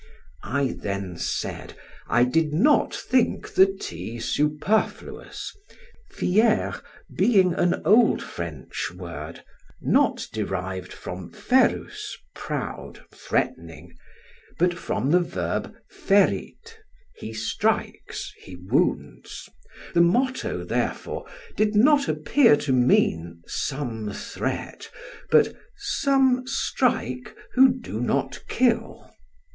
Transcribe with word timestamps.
I 0.41 0.75
then 0.79 1.15
said, 1.17 1.75
I 2.07 2.23
did 2.23 2.51
not 2.53 2.91
think 2.91 3.53
the 3.53 3.67
't' 3.67 4.19
superfluous, 4.19 5.55
'fiert' 6.11 6.81
being 7.15 7.53
an 7.53 7.83
old 7.85 8.23
French 8.23 8.89
word, 8.89 9.43
not 9.79 10.25
derived 10.33 10.91
from 10.91 11.29
the 11.29 11.31
noun 11.33 11.33
'ferus', 11.83 12.17
proud, 12.33 13.03
threatening; 13.11 13.95
but 14.57 14.73
from 14.73 15.11
the 15.11 15.19
verb 15.19 15.71
'ferit', 15.91 16.79
he 17.15 17.31
strikes, 17.31 18.33
he 18.37 18.55
wounds; 18.55 19.47
the 19.93 20.01
motto, 20.01 20.63
therefore, 20.65 21.27
did 21.55 21.75
not 21.75 22.07
appear 22.07 22.55
to 22.57 22.73
mean, 22.73 23.43
some 23.45 24.11
threat, 24.13 24.89
but, 25.29 25.55
'Some 25.77 26.41
strike 26.47 27.35
who 27.53 27.69
do 27.79 27.99
not 28.01 28.43
kill'. 28.47 29.13